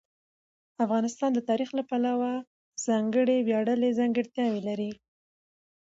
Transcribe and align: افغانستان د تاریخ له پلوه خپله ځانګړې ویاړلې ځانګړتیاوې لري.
افغانستان 0.85 1.29
د 1.33 1.39
تاریخ 1.49 1.69
له 1.77 1.83
پلوه 1.89 2.31
خپله 2.41 2.45
ځانګړې 2.85 3.37
ویاړلې 3.47 3.89
ځانګړتیاوې 3.99 4.61
لري. 4.69 4.91